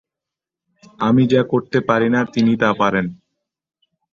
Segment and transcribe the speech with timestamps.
[0.99, 3.05] আমি যা করতে পারি না তিনি তা পারেন।